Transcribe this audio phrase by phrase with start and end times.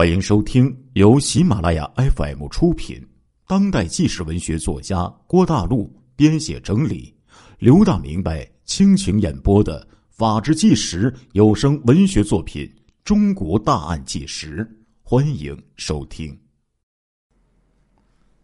[0.00, 3.06] 欢迎收听由喜马拉雅 FM 出品、
[3.46, 7.14] 当代纪实文学作家郭大陆编写整理、
[7.58, 12.64] 刘大明白倾情演播的《法制纪实》有声文学作品
[13.04, 14.64] 《中国大案纪实》，
[15.02, 16.34] 欢迎收听。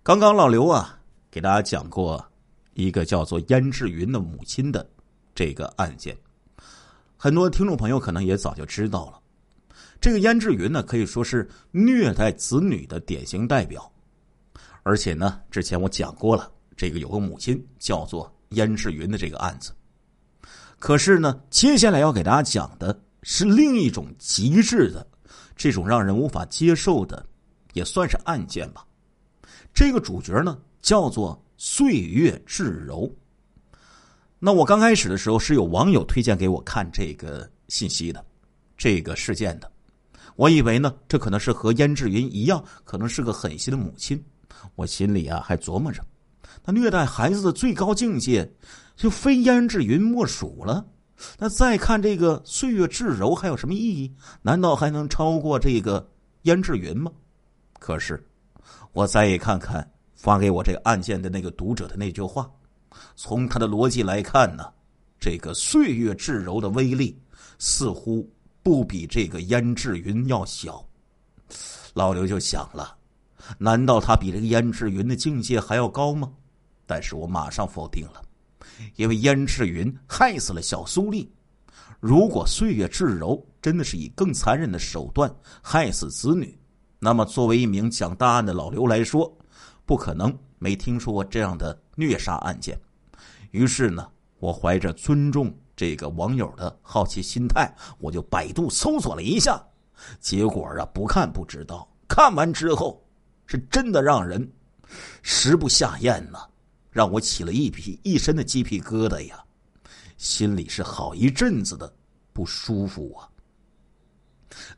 [0.02, 1.00] 刚刚老刘啊，
[1.30, 2.22] 给大家讲过
[2.74, 4.86] 一个叫做燕志云的母亲的
[5.34, 6.14] 这个案件，
[7.16, 9.20] 很多听众朋友可能也早就知道了。
[10.00, 13.90] 这个燕志云呢，可以说是虐待子女的典型代表，
[14.82, 19.72] 而且呢，之前我讲过了，这个有个母亲叫做燕志云的这个案子。
[20.78, 25.04] 可是呢，接下来要给大家讲的是另一种极致的、
[25.56, 27.26] 这种让人无法接受的，
[27.72, 28.86] 也算是案件吧。
[29.74, 33.10] 这个主角呢，叫做岁月至柔。
[34.38, 38.24] 那我刚开始的时候是有网友推荐给我看这个信息的，
[38.76, 39.72] 这个事件的。
[40.36, 44.22] 我以为呢，这可能是和燕志云一样，可能是个狠心的母亲。
[44.74, 46.04] 我心里啊还琢磨着，
[46.64, 48.50] 那虐待孩子的最高境界，
[48.96, 50.86] 就非燕志云莫属了。
[51.38, 54.14] 那再看这个岁月至柔还有什么意义？
[54.42, 56.06] 难道还能超过这个
[56.42, 57.10] 燕志云吗？
[57.78, 58.22] 可是，
[58.92, 62.50] 我再一看看发给我这个案件的那个读者的那句话，
[63.14, 64.64] 从他的逻辑来看呢，
[65.18, 67.18] 这个岁月至柔的威力
[67.58, 68.30] 似乎。
[68.66, 70.84] 不比这个燕志云要小，
[71.94, 72.96] 老刘就想了，
[73.58, 76.32] 难道他比这个燕志云的境界还要高吗？
[76.84, 78.20] 但是我马上否定了，
[78.96, 81.32] 因为燕志云害死了小苏丽，
[82.00, 86.58] 如果岁月至柔真的是以更残忍的手段害死子女，
[86.98, 89.32] 那么作为一名讲大案的老刘来说，
[89.84, 92.76] 不可能没听说过这样的虐杀案件。
[93.52, 94.08] 于是呢，
[94.40, 95.56] 我怀着尊重。
[95.76, 99.62] 这个网友的好奇心态，我就百度搜索了一下，
[100.18, 103.06] 结果啊，不看不知道，看完之后，
[103.44, 104.50] 是真的让人
[105.20, 106.38] 食不下咽呐，
[106.90, 109.44] 让我起了一皮一身的鸡皮疙瘩呀，
[110.16, 111.94] 心里是好一阵子的
[112.32, 113.28] 不舒服啊。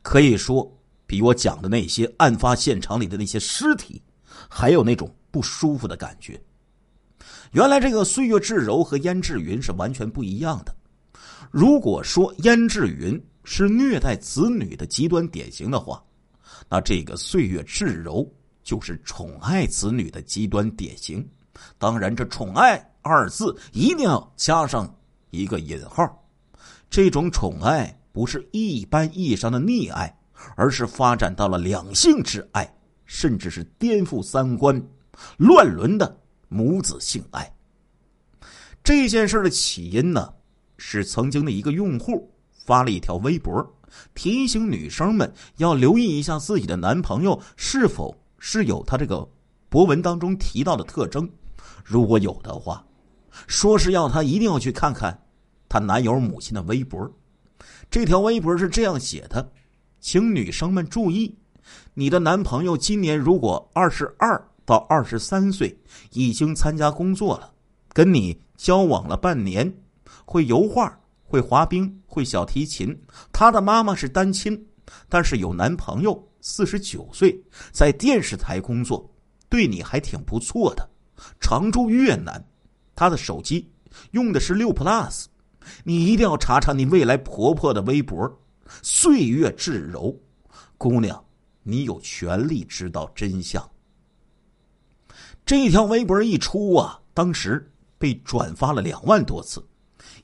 [0.01, 0.69] 可以说，
[1.05, 4.01] 比我讲的那些案发现场里的那些尸体，
[4.49, 6.41] 还有那种不舒服的感觉。
[7.51, 10.75] 原来这个岁月至柔和燕志云是完全不一样的。
[11.51, 16.03] 如果说燕志云是虐待子女的极端典型的话，
[16.69, 18.27] 那这个岁月至柔
[18.63, 21.27] 就是宠爱子女的极端典型。
[21.77, 24.95] 当然，这“宠爱”二字一定要加上
[25.31, 26.23] 一个引号。
[26.89, 30.15] 这种宠爱不是一般意义上的溺爱，
[30.55, 32.71] 而是发展到了两性之爱，
[33.05, 34.81] 甚至是颠覆三观、
[35.37, 36.17] 乱伦的
[36.47, 37.51] 母子性爱。
[38.83, 40.33] 这件事的起因呢？
[40.79, 42.31] 是曾经的一个用户
[42.65, 43.63] 发了一条微博，
[44.15, 49.27] 提醒女生们要留意一下自己的男朋友是否是有他这个
[49.67, 51.29] 博文当中提到的特征。
[51.83, 52.83] 如果有的话，
[53.45, 55.21] 说是要她一定要去看看
[55.67, 57.11] 她男友母亲的微博。
[57.91, 59.51] 这条微博是这样写的
[59.99, 61.35] ：“请女生们注意，
[61.93, 65.77] 你的男朋友今年如果二十二到二十三岁，
[66.11, 67.51] 已经参加工作了，
[67.93, 69.73] 跟你交往了半年。”
[70.31, 72.95] 会油画，会滑冰，会小提琴。
[73.33, 74.63] 她的妈妈是单亲，
[75.09, 79.11] 但是有男朋友，四十九岁，在电视台工作，
[79.49, 80.87] 对你还挺不错的。
[81.39, 82.47] 常驻越南，
[82.93, 83.67] 她的手机
[84.11, 85.25] 用的是六 Plus。
[85.83, 88.31] 你一定要查查你未来婆婆的微博。
[88.83, 90.15] 岁月至柔，
[90.77, 91.25] 姑娘，
[91.63, 93.67] 你有权利知道真相。
[95.43, 99.65] 这条微博一出啊，当时被转发了两万多次。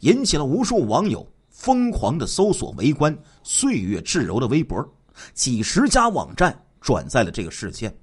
[0.01, 4.83] 引起了无数网友疯狂的搜索围观“岁月至柔”的微博，
[5.33, 7.95] 几十家网站转载了这个事件。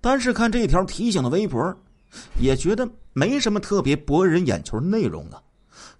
[0.00, 1.76] 但是看这条提醒的微博，
[2.40, 5.42] 也觉得没什么特别博人眼球内容啊。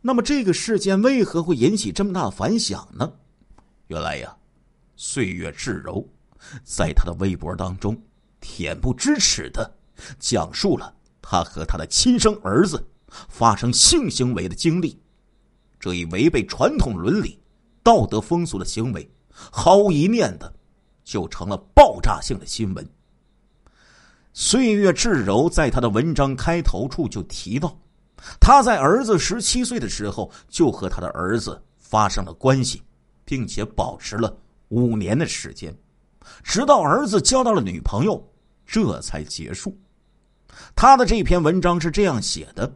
[0.01, 3.11] 那么这个事件为何会引起这么大的反响呢？
[3.87, 4.35] 原来呀，
[4.97, 6.07] 岁月至柔
[6.65, 7.97] 在他的微博当中
[8.41, 9.71] 恬不知耻的
[10.19, 12.83] 讲述了他和他的亲生儿子。
[13.29, 14.99] 发生性行为的经历，
[15.79, 17.39] 这一违背传统伦理、
[17.83, 20.53] 道德风俗的行为，毫无一念的
[21.05, 22.89] 就成了爆炸性的新闻。
[24.33, 27.77] 岁月至柔在他的文章开头处就提到，
[28.41, 32.81] 他在儿子十七岁的时候就和他的儿子发生了关系，
[33.25, 34.35] 并且保持了
[34.69, 35.77] 五年的时间，
[36.45, 38.25] 直到儿子交到了女朋友，
[38.65, 39.77] 这才结束。
[40.77, 42.73] 他的这篇文章是这样写的。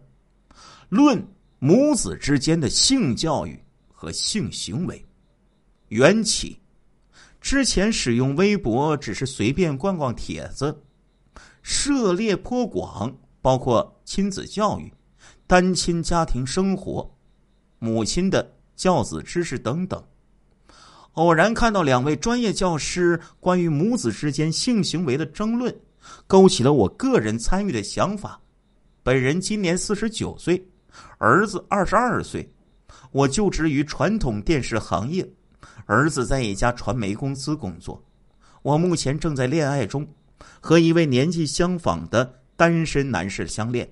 [0.95, 1.21] 论
[1.59, 5.05] 母子之间的性教育和性行为，
[5.89, 6.57] 缘起，
[7.41, 10.85] 之前使用微博只是随便逛逛帖子，
[11.63, 13.13] 涉猎颇广，
[13.43, 14.93] 包括亲子教育、
[15.49, 17.13] 单亲家庭生活、
[17.81, 20.01] 母亲的教子知识等等。
[21.15, 25.77] 偶然看到两位专业教师关于母子之间性行为的争论，
[26.29, 28.41] 勾起了我个人参与的想法。
[29.03, 30.65] 本人今年四十九岁，
[31.19, 32.51] 儿子二十二岁。
[33.11, 35.29] 我就职于传统电视行业，
[35.87, 38.03] 儿子在一家传媒公司工作。
[38.63, 40.07] 我目前正在恋爱中，
[40.61, 43.89] 和一位年纪相仿的单身男士相恋。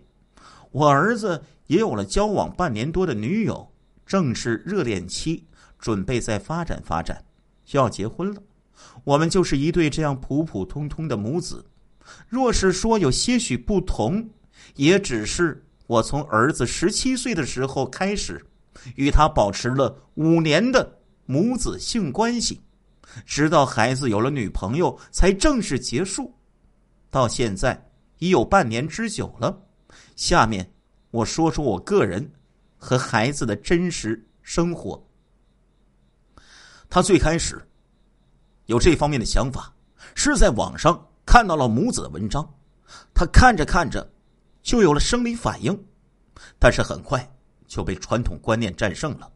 [0.71, 3.73] 我儿子也有了交往半年多的女友，
[4.07, 5.47] 正是热恋期。
[5.79, 7.25] 准备再发展发展，
[7.73, 8.41] 要结婚了。
[9.03, 11.65] 我们就是一对这样普普通通的母子。
[12.29, 14.31] 若是说有些许不同，
[14.77, 18.43] 也只是我从儿子十七岁的时候开始，
[18.97, 20.91] 与他保持了五年的
[21.27, 22.59] 母子性关系，
[23.27, 26.35] 直到孩子有了女朋友才正式结束。
[27.11, 27.79] 到现在
[28.21, 29.55] 已有半年之久了。
[30.17, 30.67] 下面
[31.11, 32.27] 我说说我个人
[32.79, 35.06] 和孩子的真实生活。
[36.89, 37.61] 他最开始
[38.65, 39.71] 有这方面的想法，
[40.15, 42.50] 是在网上看到了母子的文章，
[43.12, 44.11] 他看着看着
[44.62, 45.79] 就有了生理反应，
[46.59, 47.29] 但是很快
[47.67, 49.31] 就被传统观念战胜了。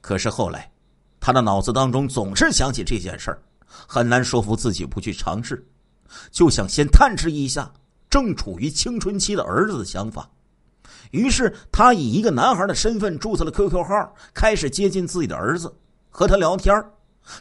[0.00, 0.70] 可是后来，
[1.18, 5.66] 他的脑子当中总是想起这件事儿，很难说服自己不去尝试，
[6.30, 7.72] 就想先探知一下
[8.10, 10.28] 正处于青春期的儿子的想法。
[11.10, 15.74] 于是，他以一个男孩的身份注册了 QQ 号，开始接近自己的儿子。
[16.10, 16.72] 和他聊天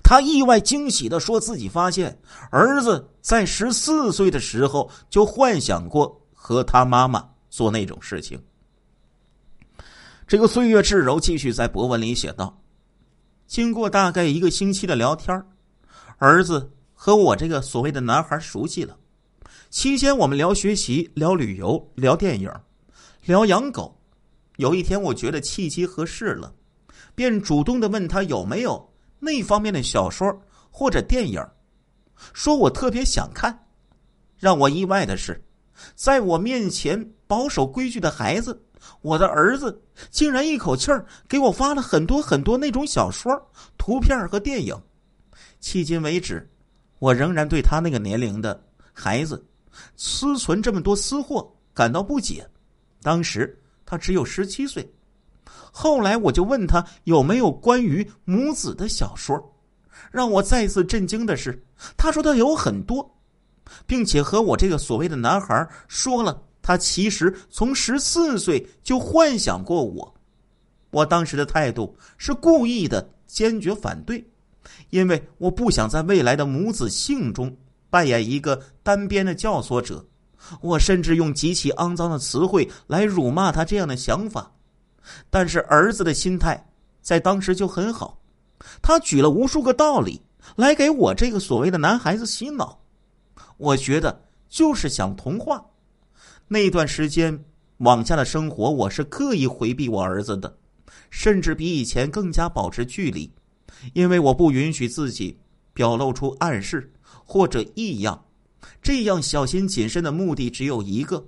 [0.01, 2.17] 他意外惊喜的说自己发现
[2.49, 8.37] 儿子在十四岁的时候就幻想过和他妈妈做那种事情。
[10.27, 12.61] 这个岁月至柔继续在博文里写道
[13.47, 15.41] ：“经过大概一个星期的聊天
[16.17, 18.97] 儿子和我这个所谓的男孩熟悉了。
[19.69, 22.51] 期间我们聊学习、聊旅游、聊电影、
[23.23, 23.97] 聊养狗。
[24.57, 26.53] 有一天我觉得契机合适了。”
[27.15, 30.27] 便主动的问他有没有那方面的小说
[30.69, 31.41] 或者电影，
[32.33, 33.67] 说我特别想看。
[34.39, 35.41] 让我意外的是，
[35.95, 38.61] 在我面前保守规矩的孩子，
[39.01, 43.31] 我的儿子竟然一口气儿给我发了很多很多那种小说、
[43.77, 44.75] 图片和电影。
[45.61, 46.49] 迄今为止，
[46.99, 49.45] 我仍然对他那个年龄的孩子
[49.95, 52.47] 私存这么多私货感到不解。
[53.01, 54.87] 当时他只有十七岁。
[55.71, 59.41] 后来我就问他有没有关于母子的小说，
[60.11, 61.61] 让我再次震惊的是，
[61.97, 63.17] 他说他有很多，
[63.85, 70.13] 并且和我这个所谓的男孩说了，他其实从十四岁就幻想过我。
[70.91, 74.23] 我当时的态度是故意的，坚决反对，
[74.91, 77.55] 因为我不想在未来的母子性中
[77.89, 80.05] 扮演一个单边的教唆者。
[80.61, 84.51] 我甚至用极其肮脏的词汇来辱骂他这样的想法。
[85.29, 86.69] 但是儿子的心态
[87.01, 88.19] 在当时就很好，
[88.81, 90.21] 他举了无数个道理
[90.57, 92.82] 来给我这个所谓的男孩子洗脑。
[93.57, 95.63] 我觉得就是想同化。
[96.47, 97.43] 那段时间
[97.77, 100.57] 往下的生活，我是刻意回避我儿子的，
[101.09, 103.31] 甚至比以前更加保持距离，
[103.93, 105.37] 因为我不允许自己
[105.73, 106.91] 表露出暗示
[107.25, 108.25] 或者异样。
[108.81, 111.25] 这样小心谨慎的目的只有一个：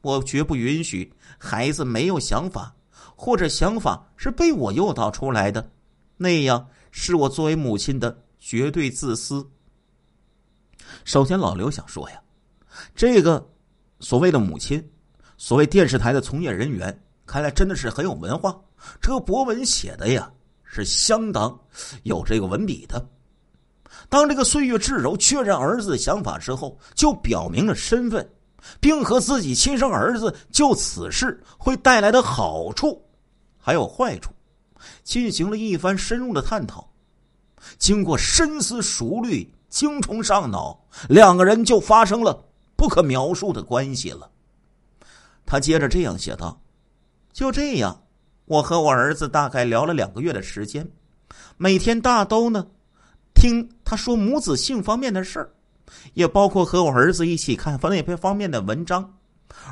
[0.00, 2.74] 我绝不允许孩子没有想法。
[3.14, 5.70] 或者想法是被我诱导出来的，
[6.16, 9.48] 那样是我作为母亲的绝对自私。
[11.04, 12.20] 首先，老刘想说呀，
[12.94, 13.46] 这个
[14.00, 14.82] 所谓的母亲，
[15.36, 16.96] 所谓电视台的从业人员，
[17.26, 18.58] 看来真的是很有文化。
[19.00, 20.30] 这个博文写的呀，
[20.64, 21.58] 是相当
[22.02, 23.08] 有这个文笔的。
[24.08, 28.28] 当这个岁月至柔确认儿子的想法之后，就表明了身份，
[28.80, 33.00] 并和自己亲生儿子就此事会带来的好处。
[33.58, 34.32] 还有坏处，
[35.04, 36.88] 进行了一番深入的探讨。
[37.78, 42.44] 经过深思熟虑、精虫上脑，两个人就发生了
[42.76, 44.30] 不可描述的关系了。
[45.46, 46.60] 他接着这样写道
[47.32, 48.02] ：“就这样，
[48.44, 50.86] 我和我儿子大概聊了两个月的时间，
[51.56, 52.66] 每天大都呢
[53.32, 55.50] 听他说母子性方面的事儿，
[56.12, 59.18] 也包括和我儿子一起看那篇方面的文章，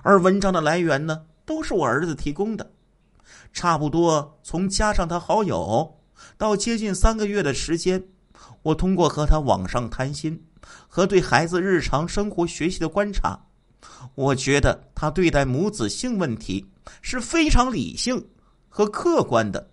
[0.02, 2.72] 而文章的来源呢都是我儿子提供的。”
[3.52, 5.98] 差不多从加上他好友
[6.38, 8.02] 到接近三个月的时间，
[8.62, 10.42] 我通过和他网上谈心
[10.88, 13.38] 和对孩子日常生活学习的观察，
[14.14, 16.66] 我觉得他对待母子性问题
[17.00, 18.22] 是非常理性
[18.68, 19.70] 和客观的。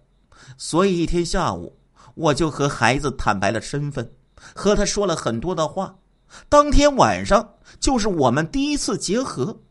[0.57, 1.77] 所以一天下午，
[2.15, 4.09] 我就和孩子坦白了身份，
[4.55, 5.93] 和他说了很多的话。
[6.49, 9.61] 当天晚上就是我们第一次结合。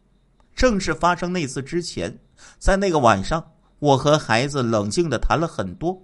[0.54, 2.18] 正式发生那次之前，
[2.58, 6.02] 在那个晚上，我和孩子冷静的谈了很多，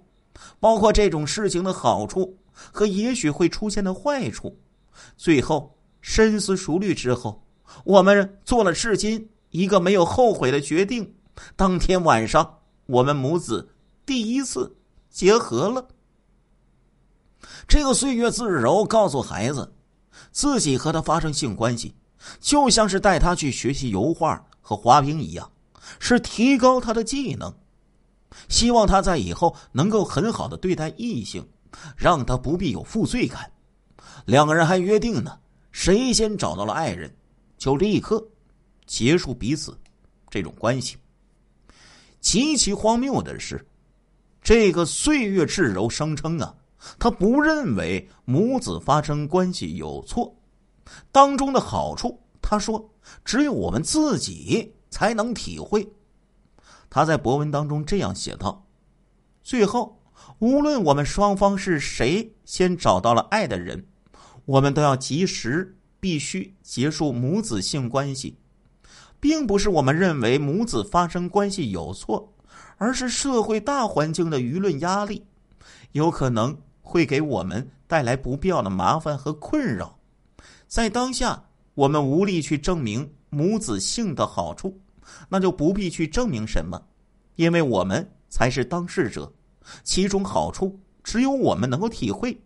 [0.59, 4.57] 包括这种事情的好处和也许会出现的坏处。
[5.17, 7.43] 最后深思熟虑之后，
[7.83, 11.13] 我们做了至今一个没有后悔的决定。
[11.55, 13.69] 当天晚上，我们母子
[14.05, 14.75] 第一次
[15.09, 15.87] 结合了。
[17.67, 19.73] 这个岁月自柔告诉孩子，
[20.31, 21.93] 自己和他发生性关系。
[22.39, 25.51] 就像是带他去学习油画和滑冰一样，
[25.99, 27.53] 是提高他的技能，
[28.47, 31.45] 希望他在以后能够很好的对待异性，
[31.95, 33.51] 让他不必有负罪感。
[34.25, 35.37] 两个人还约定呢，
[35.71, 37.13] 谁先找到了爱人，
[37.57, 38.25] 就立刻
[38.85, 39.77] 结束彼此
[40.29, 40.97] 这种关系。
[42.19, 43.65] 极其荒谬的是，
[44.41, 46.55] 这个岁月至柔声称啊，
[46.97, 50.33] 他不认为母子发生关系有错。
[51.11, 52.89] 当中的好处，他说
[53.25, 55.87] 只有我们自己才能体会。
[56.89, 58.65] 他在博文当中这样写道
[59.43, 59.97] ：“最后，
[60.39, 63.85] 无论我们双方是谁先找到了爱的人，
[64.45, 68.37] 我们都要及时必须结束母子性关系，
[69.19, 72.33] 并不是我们认为母子发生关系有错，
[72.77, 75.25] 而是社会大环境的舆论压力，
[75.93, 79.97] 有可能会给我们带来不必要的麻烦和困扰。”
[80.67, 84.77] 在当下，我们无力去证明母子性的好处，
[85.29, 86.81] 那就不必去证明什么，
[87.35, 89.31] 因为我们才是当事者，
[89.83, 92.39] 其中好处只有我们能够体会。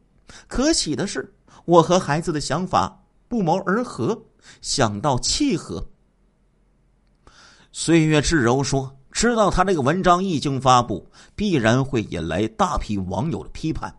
[0.47, 1.33] 可喜的是，
[1.65, 4.19] 我和孩子的想法不谋而合，
[4.61, 5.85] 想到契合。
[7.71, 13.93] 岁月至柔说：“知道他这个文章一经发布，必然会引来大批网友的批判，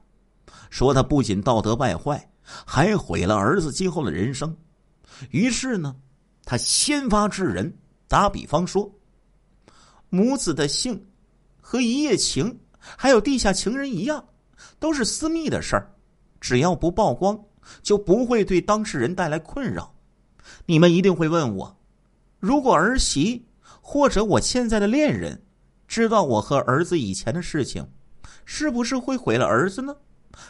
[0.71, 2.25] 说他不仅道德败坏。”
[2.65, 4.57] 还毁了儿子今后的人生，
[5.33, 5.95] 于是呢，
[6.47, 7.71] 他先发制人，
[8.09, 8.91] 打比方说，
[10.09, 11.07] 母子的性
[11.61, 14.29] 和一夜情，还有地下情人一样，
[14.79, 15.95] 都是私密的事儿，
[16.41, 17.39] 只要不曝光，
[17.83, 19.95] 就不会对当事人带来困扰。
[20.67, 21.79] 你们一定会问我，
[22.41, 23.47] 如果儿媳
[23.81, 25.43] 或者我现在的恋人
[25.87, 27.87] 知道我和儿子以前的事情，
[28.45, 29.95] 是不是会毁了儿子呢？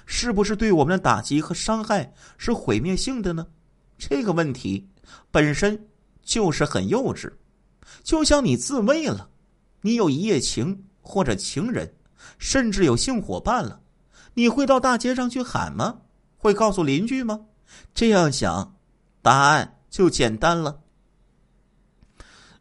[0.04, 3.46] 是不是对我们的打击和伤害是毁灭性的呢？
[3.96, 4.86] 这个问题
[5.30, 5.88] 本身
[6.22, 7.32] 就是很幼稚。
[8.02, 9.30] 就像你自慰了，
[9.80, 11.90] 你有一夜情或者情人，
[12.36, 13.80] 甚至有性伙伴了，
[14.34, 15.96] 你会到大街上去喊吗？
[16.36, 17.40] 会告诉邻居吗？
[17.94, 18.76] 这样想，
[19.22, 20.78] 答案就简单了。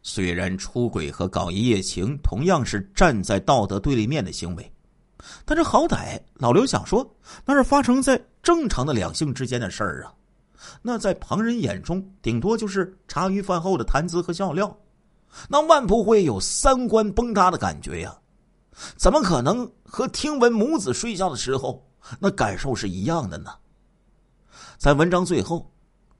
[0.02, 4.72] 虽然出轨和搞一夜情同样是站在道德对立面的行为。
[5.44, 7.08] 但这好歹老刘想说，
[7.44, 10.14] 那是发生在正常的两性之间的事儿啊，
[10.80, 14.74] 那在旁人眼中，顶多就是茶余饭后的谈资和笑料，
[15.48, 18.16] 那万不会有三观崩塌的感觉呀？
[18.96, 21.84] 怎么可能和听闻母子睡觉的时候
[22.20, 23.50] 那感受是一样的呢？
[24.78, 25.70] 在文章最后，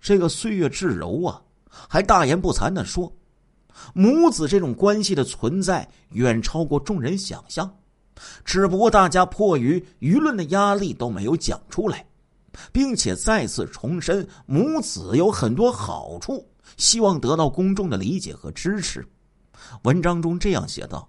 [0.01, 3.13] 这个岁月至柔啊，还大言不惭的说，
[3.95, 7.73] 母子这种关系的存在远超过众人想象。
[8.45, 12.05] 只不过大家迫于舆论的压力都没有讲出来，
[12.73, 16.45] 并且再次重申母子有很多好处，
[16.77, 19.07] 希望得到公众的理解和支持。
[19.85, 21.09] 文章中这样写道：“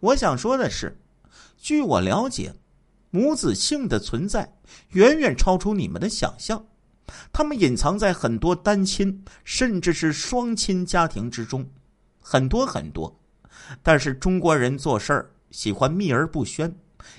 [0.00, 0.98] 我想说的是，
[1.56, 2.54] 据我了解，
[3.10, 4.56] 母子性的存在
[4.90, 6.66] 远远超出你们的想象，
[7.32, 11.68] 他们隐藏在很多单亲甚至是双亲家庭之中，
[12.20, 13.20] 很多很多。
[13.82, 16.72] 但是中国人做事儿。”喜欢秘而不宣，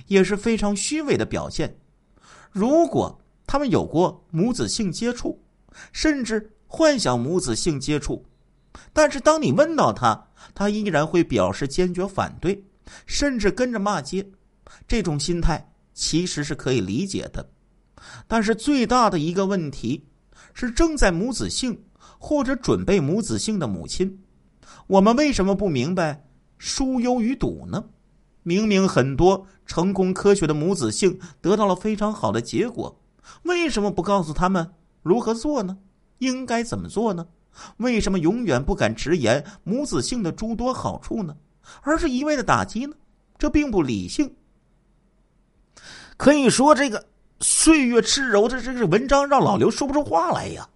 [0.08, 1.78] 也是非常虚伪的表现。
[2.50, 5.38] 如果他们有过母子性接触，
[5.92, 8.26] 甚至幻想母子性接触，
[8.94, 12.64] 但是当你问到他，他依然会表示坚决反对，
[13.06, 14.26] 甚至跟着骂街。
[14.88, 17.50] 这种心态其实是可以理解的。
[18.28, 20.08] 但是最大的一个问题
[20.54, 21.84] 是，正在母子性
[22.18, 24.20] 或者准备母子性的母亲，
[24.88, 26.26] 我们为什么不明白
[26.58, 27.84] 疏优于堵呢？
[28.44, 33.00] 明明很多成功科学的母子性得到了非常好的结果，
[33.44, 35.78] 为什么不告诉他们如何做呢？
[36.18, 37.28] 应该怎么做呢？
[37.78, 41.36] 为什么永远不敢直言母子性的诸多好处呢？
[41.82, 42.96] 而是一味的打击呢？
[43.38, 44.36] 这并不理性。
[46.18, 47.06] 可以说，这个
[47.40, 50.68] 岁月炽柔的这个文章让老刘说不出话来呀！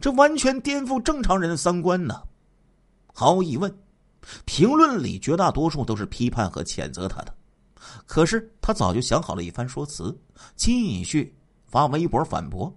[0.00, 2.22] 这完全颠覆正常人的三观呢。
[3.12, 3.74] 毫无疑问。
[4.44, 7.34] 评论里绝大多数都是批判和谴责他的，
[8.04, 10.16] 可是他早就想好了一番说辞，
[10.54, 12.72] 继续发微博反驳，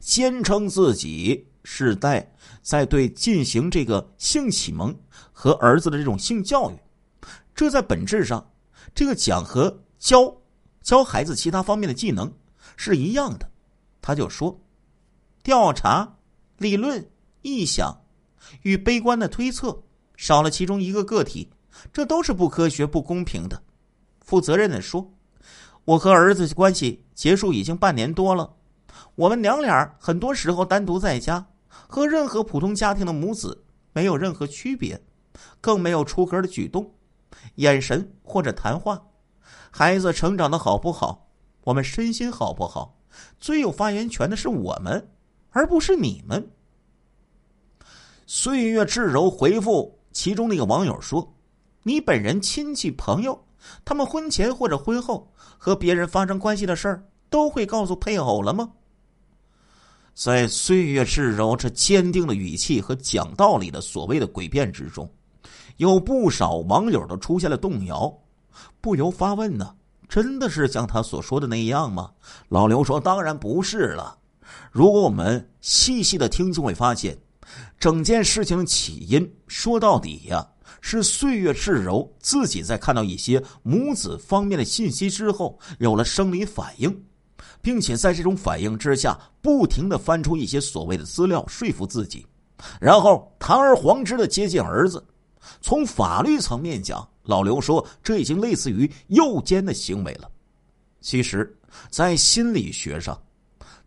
[0.00, 2.28] 坚称自己是在
[2.62, 4.94] 在对进行这个性启蒙
[5.32, 6.76] 和儿子的这种性教育，
[7.58, 8.52] 这在本质上，
[8.94, 10.32] 这个讲和教
[10.80, 12.32] 教孩子其他方面的技能
[12.76, 13.50] 是一样的。
[14.00, 14.60] 他就说，
[15.42, 16.18] 调查、
[16.58, 17.04] 理论、
[17.42, 18.00] 臆想
[18.62, 19.82] 与悲观的推测
[20.14, 21.50] 少了其中一个个体，
[21.92, 23.60] 这都是不科学、不公平的。
[24.20, 25.12] 负责任的说。
[25.84, 28.54] 我和儿子关系结束已经半年多了，
[29.16, 35.02] 我们娘俩很多时候单独在家，和任何普通家庭的母子没有任何区别，
[35.60, 36.94] 更没有出格的举动、
[37.56, 39.02] 眼神或者谈话。
[39.70, 41.28] 孩子成长的好不好，
[41.62, 42.98] 我们身心好不好，
[43.38, 45.10] 最有发言权的是我们，
[45.50, 46.50] 而不是你们。
[48.26, 51.34] 岁月至柔回复其中那个网友说
[51.82, 53.38] ：“你本人亲戚朋友。”
[53.84, 58.70] 他们婚前或者婚后和别人发生关系的事儿，都会告诉配偶了吗？
[60.14, 65.10] 在岁月至柔这坚定的语气和讲道理的所谓的诡辩之中，
[65.78, 68.16] 有不少网友都出现了动摇，
[68.80, 69.74] 不由发问呢：
[70.08, 72.10] 真的是像他所说的那样吗？
[72.50, 74.18] 老刘说：“当然不是了。
[74.70, 77.16] 如果我们细细的听，就会发现，
[77.80, 80.46] 整件事情的起因，说到底呀。”
[80.80, 87.04] 是岁月至柔自己在看到一些母子方面的信息之后，有了生理反应，
[87.60, 92.24] 并且在这种反应之下，不停的翻出一些所谓的资料说服自己，
[92.80, 95.04] 然后堂而皇之的接近儿子。
[95.60, 100.30] 从法律层面讲，老刘说这已经类似于诱奸的行为了。
[101.00, 101.56] 其实，
[101.90, 103.20] 在心理学上，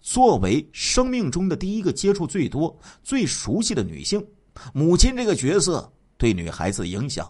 [0.01, 4.25] 作为生命中的第一个接触最多、最熟悉的女性，
[4.74, 5.91] 母亲这个角色。
[6.17, 7.27] 对女孩子影响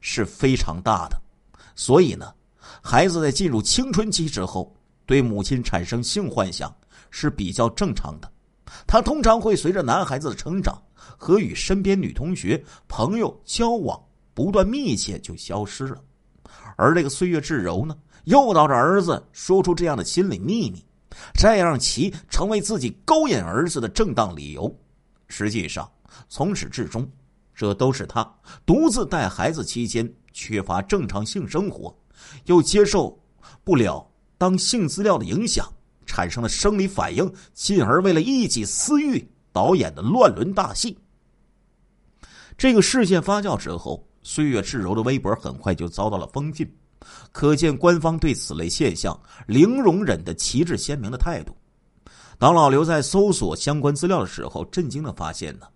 [0.00, 1.22] 是非常大的，
[1.76, 2.32] 所以呢，
[2.80, 4.74] 孩子在进入青春期之后，
[5.04, 6.74] 对母亲产生性幻想
[7.10, 8.32] 是比较正常的。
[8.86, 14.00] 他通常会随着男孩子的成长和与身边女同学、朋友交往
[14.34, 16.00] 不断密切，就消失了。
[16.76, 20.84] 而这个岁月至柔呢，诱导着儿子说出这样的心理秘密，
[21.34, 24.74] 再让其成为自己勾引儿子的正当理由。
[25.28, 25.90] 实际上，
[26.28, 27.08] 从始至终。
[27.54, 28.26] 这都是他
[28.64, 31.94] 独自带孩子期间缺乏正常性生活，
[32.46, 33.22] 又接受
[33.62, 35.70] 不了当性资料的影响，
[36.10, 40.98] 产生了生理反应，进而为了一己私欲导演的乱伦大戏。
[42.58, 46.68] 这个事件发酵之后，岁月至柔的微博很快就遭到了封禁，
[47.30, 51.56] 可见官方对此类现象零容忍的旗帜鲜明的态度。
[52.40, 55.66] 当老刘在搜索相关资料的时候，震惊的发现呢。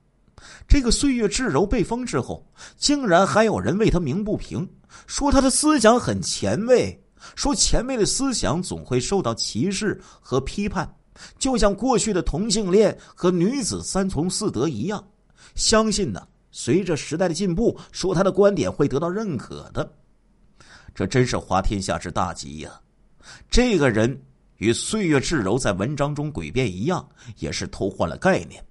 [0.66, 2.44] 这个岁月至柔被封之后，
[2.76, 4.68] 竟然还有人为他鸣不平，
[5.06, 7.03] 说他的思想很前卫，
[7.34, 10.88] 说前辈的思想总会受到歧视和批判，
[11.38, 15.02] 就像过去的同性恋和女子三从四德一样。
[15.54, 19.88] 相信呢，随着时代的进步，说他的观点会得到认可的。
[20.94, 22.80] 这真是滑天下之大稽呀！
[23.50, 24.20] 这个人
[24.58, 27.06] 与岁月至柔在文章中诡辩一样，
[27.38, 28.64] 也是偷换了概念。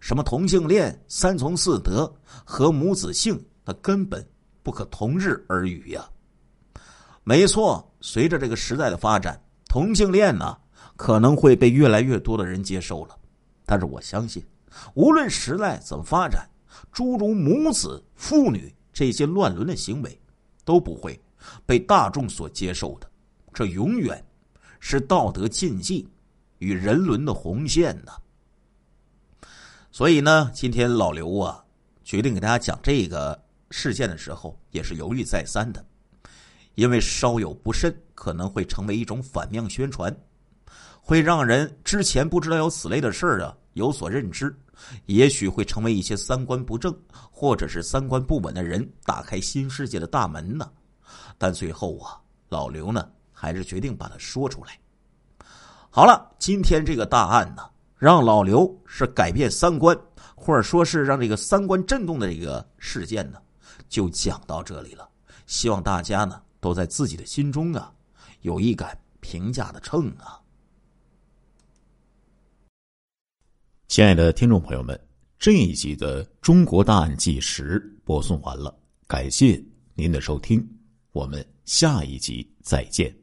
[0.00, 2.12] 什么同性恋、三从四德
[2.44, 4.26] 和母子性，那根本
[4.62, 6.04] 不可同日而语呀。
[7.24, 10.58] 没错，随着这个时代的发展，同性恋呢
[10.96, 13.16] 可能会被越来越多的人接受了。
[13.64, 14.44] 但是我相信，
[14.94, 16.48] 无论时代怎么发展，
[16.90, 20.20] 诸如母子、父女这些乱伦的行为，
[20.64, 21.20] 都不会
[21.64, 23.08] 被大众所接受的。
[23.52, 24.22] 这永远
[24.80, 26.08] 是道德禁忌
[26.58, 28.12] 与人伦的红线呢。
[29.92, 31.64] 所以呢，今天老刘啊，
[32.02, 35.84] 决定给大家讲这个事件的时候，也是犹豫再三的，
[36.74, 40.14] 因为稍有不慎，可能会成为一种反面宣传，
[41.00, 44.54] 会让人之前不知道有此类的事儿啊有所认知，
[45.06, 46.94] 也许会成为一些三观不正
[47.30, 50.70] 或者是三观不稳的人打开新世界的大门呢。
[51.38, 54.78] 但最后啊，老刘呢还是决定把它说出来。
[55.90, 57.68] 好了，今天这个大案呢。
[57.98, 59.96] 让老刘是改变三观，
[60.34, 63.38] 或者说是让这个三观震动的这个事件呢，
[63.88, 65.08] 就讲到这里了。
[65.46, 67.92] 希望大家呢都在自己的心中啊
[68.42, 70.40] 有一杆评价的秤啊。
[73.88, 74.98] 亲爱的听众朋友们，
[75.40, 78.74] 这一集的《中国大案纪实》播送完了，
[79.08, 79.62] 感谢
[79.94, 80.66] 您的收听，
[81.10, 83.21] 我们下一集再见。